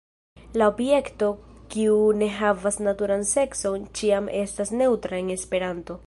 [0.59, 1.27] La objekto
[1.73, 5.99] kiu ne havas naturan sekson ĉiam estas neŭtra en Esperanto.